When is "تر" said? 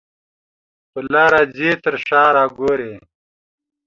1.83-1.95